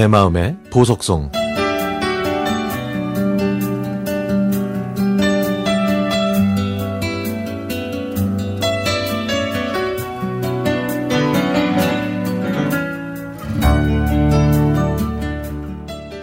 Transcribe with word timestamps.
내 0.00 0.06
마음의 0.06 0.56
보석송 0.70 1.30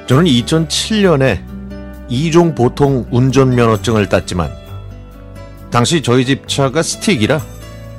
저는 0.07 0.25
2007년에 0.25 1.43
이종 2.09 2.55
보통 2.55 3.05
운전면허증을 3.11 4.09
땄지만 4.09 4.49
당시 5.69 6.01
저희 6.01 6.25
집 6.25 6.47
차가 6.47 6.81
스틱이라 6.81 7.39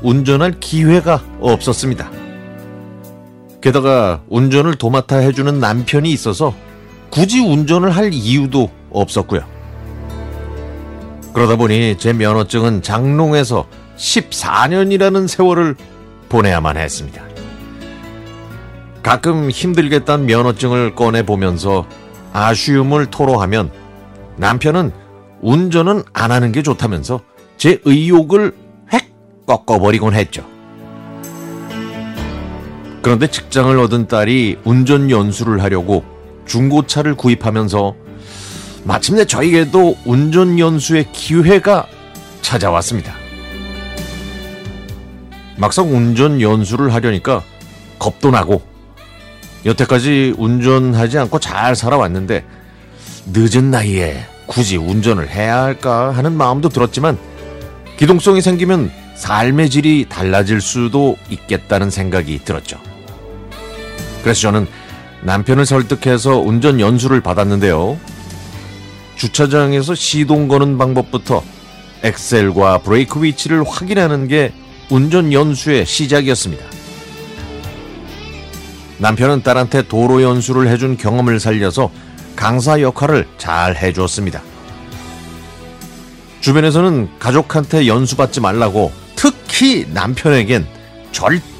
운전할 0.03 0.59
기회가 0.59 1.23
없었습니다. 1.39 2.28
게다가 3.61 4.23
운전을 4.29 4.77
도맡아 4.77 5.17
해주는 5.17 5.59
남편이 5.59 6.11
있어서 6.13 6.55
굳이 7.11 7.41
운전을 7.41 7.91
할 7.91 8.13
이유도 8.13 8.71
없었고요. 8.91 9.43
그러다 11.33 11.57
보니 11.57 11.97
제 11.99 12.13
면허증은 12.13 12.83
장롱에서 12.83 13.67
14년이라는 13.97 15.29
세월을 15.29 15.77
보내야만 16.29 16.77
했습니다. 16.77 17.23
가끔 19.03 19.51
힘들겠다는 19.51 20.27
면허증을 20.27 20.95
꺼내 20.95 21.23
보면서 21.23 21.87
아쉬움을 22.33 23.07
토로하면 23.07 23.71
남편은 24.37 24.93
운전은 25.41 26.03
안 26.13 26.31
하는 26.31 26.53
게 26.53 26.63
좋다면서 26.63 27.21
제 27.57 27.81
의욕을 27.85 28.55
획 28.93 29.13
꺾어버리곤 29.47 30.15
했죠. 30.15 30.45
그런데 33.03 33.27
직장을 33.29 33.79
얻은 33.79 34.09
딸이 34.09 34.59
운전 34.65 35.11
연수를 35.11 35.63
하려고 35.63 36.05
중고차를 36.47 37.15
구입하면서 37.15 37.95
마침내 38.85 39.25
저에게도 39.25 39.99
운전 40.05 40.59
연수의 40.59 41.13
기회가 41.13 41.87
찾아왔습니다. 42.43 43.15
막상 45.57 45.95
운전 45.95 46.41
연수를 46.41 46.95
하려니까 46.95 47.43
겁도 47.99 48.31
나고 48.31 48.63
여태까지 49.67 50.35
운전하지 50.39 51.19
않고 51.19 51.41
잘 51.41 51.75
살아왔는데 51.75 52.45
늦은 53.33 53.71
나이에 53.71 54.25
굳이 54.47 54.77
운전을 54.77 55.29
해야 55.29 55.63
할까 55.63 56.11
하는 56.13 56.33
마음도 56.33 56.69
들었지만 56.69 57.19
기동성이 57.99 58.41
생기면 58.41 58.91
삶의 59.17 59.69
질이 59.69 60.07
달라질 60.09 60.61
수도 60.61 61.17
있겠다는 61.29 61.91
생각이 61.91 62.41
들었죠. 62.45 62.88
그래서 64.23 64.41
저는 64.41 64.67
남편을 65.23 65.67
설득해서 65.67 66.39
운전 66.39 66.81
연수를 66.81 67.21
받았는데요. 67.21 67.99
주차장에서 69.17 69.95
시동 69.95 70.49
거는 70.49 70.79
방법부터 70.79 71.43
엑셀과 72.03 72.79
브레이크 72.79 73.23
위치를 73.23 73.65
확인하는 73.67 74.29
게 74.29 74.53
운전 74.91 75.33
연수의 75.33 75.87
시작이었습니다. 75.87 76.65
남편은 78.99 79.43
딸한테 79.43 79.83
도로 79.83 80.23
연수를 80.23 80.69
해준 80.69 80.97
경험을 80.97 81.41
살려서 81.41 81.91
강사 82.37 82.81
역할을 82.81 83.27
잘 83.39 83.77
해주었습니다. 83.77 84.41
주변에서는 86.41 87.19
가족한테 87.19 87.87
연수받지 87.87 88.41
말라고 88.41 88.93
특히 89.17 89.87
남편에겐 89.93 90.67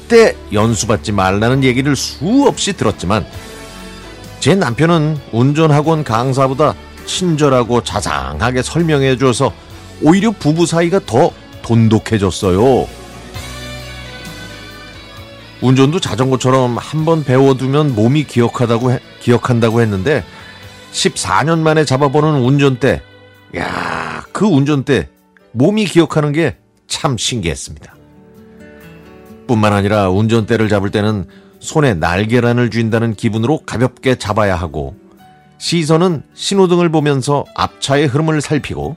절대 0.09 0.35
연수받지 0.51 1.11
말라는 1.11 1.63
얘기를 1.63 1.95
수없이 1.95 2.73
들었지만 2.73 3.25
제 4.39 4.55
남편은 4.55 5.17
운전학원 5.31 6.03
강사보다 6.03 6.73
친절하고 7.05 7.83
자상하게 7.83 8.63
설명해 8.63 9.17
줘서 9.17 9.53
오히려 10.01 10.31
부부 10.31 10.65
사이가 10.65 11.01
더 11.05 11.31
돈독해졌어요. 11.61 12.87
운전도 15.61 15.99
자전거처럼 15.99 16.77
한 16.77 17.05
번 17.05 17.23
배워두면 17.23 17.93
몸이 17.93 18.23
기억하다고 18.23 18.91
해, 18.93 18.99
기억한다고 19.19 19.81
했는데 19.81 20.23
14년 20.91 21.59
만에 21.59 21.85
잡아보는 21.85 22.41
운전대, 22.41 23.01
야, 23.57 24.23
그 24.31 24.45
운전대 24.45 25.07
몸이 25.51 25.85
기억하는 25.85 26.31
게 26.31 26.57
참 26.87 27.15
신기했습니다. 27.17 27.98
뿐만 29.49 29.73
아니라 29.73 30.09
운전대를 30.09 30.69
잡을 30.69 30.91
때는 30.91 31.25
손에 31.59 31.95
날계란을 31.95 32.69
쥔다는 32.69 33.15
기분으로 33.15 33.61
가볍게 33.65 34.15
잡아야 34.15 34.55
하고 34.55 34.95
시선은 35.57 36.21
신호등을 36.35 36.89
보면서 36.89 37.45
앞차의 37.55 38.05
흐름을 38.05 38.41
살피고 38.41 38.95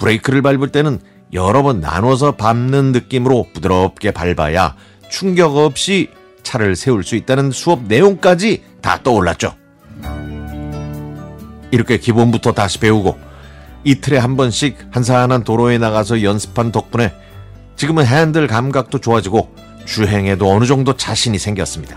브레이크를 0.00 0.42
밟을 0.42 0.68
때는 0.68 0.98
여러 1.32 1.62
번 1.62 1.80
나눠서 1.80 2.32
밟는 2.32 2.90
느낌으로 2.90 3.46
부드럽게 3.54 4.10
밟아야 4.10 4.74
충격 5.10 5.56
없이 5.56 6.10
차를 6.42 6.74
세울 6.74 7.04
수 7.04 7.14
있다는 7.14 7.52
수업 7.52 7.84
내용까지 7.84 8.64
다 8.80 9.00
떠올랐죠. 9.02 9.54
이렇게 11.70 11.98
기본부터 11.98 12.52
다시 12.52 12.80
배우고 12.80 13.16
이틀에 13.84 14.18
한 14.18 14.36
번씩 14.36 14.76
한산한 14.90 15.44
도로에 15.44 15.78
나가서 15.78 16.22
연습한 16.22 16.72
덕분에 16.72 17.12
지금은 17.78 18.04
핸들 18.04 18.48
감각도 18.48 18.98
좋아지고 18.98 19.54
주행에도 19.84 20.50
어느 20.50 20.64
정도 20.64 20.96
자신이 20.96 21.38
생겼습니다. 21.38 21.96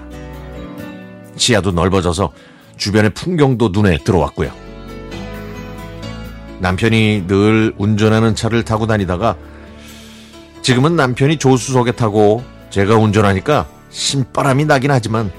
시야도 1.36 1.72
넓어져서 1.72 2.32
주변의 2.78 3.16
풍경도 3.16 3.70
눈에 3.70 3.98
들어왔고요. 4.04 4.52
남편이 6.60 7.26
늘 7.26 7.74
운전하는 7.80 8.36
차를 8.36 8.64
타고 8.64 8.86
다니다가 8.86 9.36
지금은 10.62 10.96
남편이 10.96 11.38
조수석에 11.38 11.94
타고 11.94 12.44
제가 12.70 12.96
운전하니까 12.98 13.68
신바람이 13.90 14.66
나긴 14.66 14.92
하지만 14.92 15.32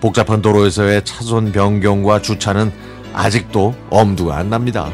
복잡한 0.00 0.40
도로에서의 0.42 1.04
차선 1.04 1.50
변경과 1.50 2.22
주차는 2.22 2.70
아직도 3.12 3.74
엄두가 3.90 4.36
안 4.36 4.48
납니다. 4.48 4.88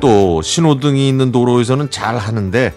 또 0.00 0.42
신호등이 0.42 1.08
있는 1.08 1.32
도로에서는 1.32 1.90
잘 1.90 2.16
하는데 2.16 2.72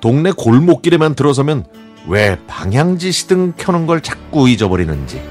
동네 0.00 0.32
골목길에만 0.32 1.14
들어서면 1.14 1.64
왜 2.08 2.38
방향지 2.46 3.12
시등 3.12 3.52
켜는 3.56 3.86
걸 3.86 4.00
자꾸 4.00 4.48
잊어버리는지 4.48 5.22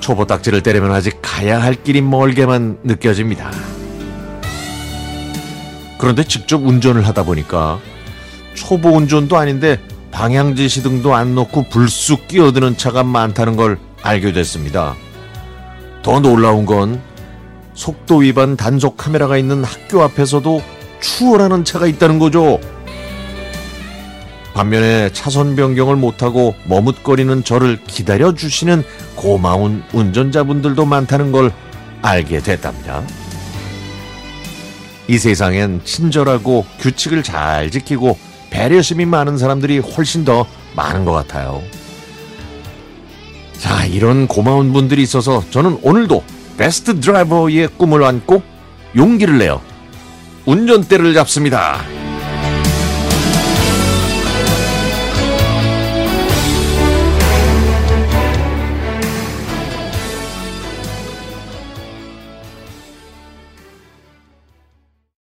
초보 0.00 0.26
딱지를 0.26 0.62
때리면 0.62 0.92
아직 0.92 1.18
가야 1.22 1.60
할 1.60 1.74
길이 1.74 2.00
멀게만 2.00 2.78
느껴집니다. 2.84 3.50
그런데 5.98 6.22
직접 6.22 6.62
운전을 6.62 7.06
하다 7.06 7.24
보니까 7.24 7.80
초보 8.54 8.90
운전도 8.90 9.36
아닌데 9.36 9.80
방향지 10.12 10.68
시등도 10.68 11.14
안 11.14 11.34
놓고 11.34 11.64
불쑥 11.64 12.28
끼어드는 12.28 12.76
차가 12.76 13.02
많다는 13.02 13.56
걸 13.56 13.78
알게 14.02 14.32
됐습니다. 14.32 14.94
더 16.02 16.20
놀라운 16.20 16.66
건 16.66 17.00
속도 17.76 18.16
위반 18.16 18.56
단속 18.56 18.96
카메라가 18.96 19.36
있는 19.36 19.62
학교 19.62 20.02
앞에서도 20.02 20.62
추월하는 21.00 21.64
차가 21.64 21.86
있다는 21.86 22.18
거죠. 22.18 22.58
반면에 24.54 25.12
차선 25.12 25.54
변경을 25.54 25.96
못하고 25.96 26.54
머뭇거리는 26.64 27.44
저를 27.44 27.78
기다려주시는 27.86 28.82
고마운 29.14 29.84
운전자분들도 29.92 30.86
많다는 30.86 31.30
걸 31.30 31.52
알게 32.00 32.38
됐답니다. 32.38 33.02
이 35.08 35.18
세상엔 35.18 35.82
친절하고 35.84 36.64
규칙을 36.80 37.22
잘 37.22 37.70
지키고 37.70 38.18
배려심이 38.48 39.04
많은 39.04 39.36
사람들이 39.36 39.78
훨씬 39.78 40.24
더 40.24 40.46
많은 40.74 41.04
것 41.04 41.12
같아요. 41.12 41.62
자, 43.58 43.84
이런 43.84 44.26
고마운 44.26 44.72
분들이 44.72 45.02
있어서 45.02 45.44
저는 45.50 45.78
오늘도 45.82 46.24
베스트 46.56 47.00
드라이버의 47.00 47.68
꿈을 47.76 48.02
안고 48.04 48.42
용기를 48.96 49.38
내어 49.38 49.60
운전대를 50.46 51.12
잡습니다. 51.14 51.80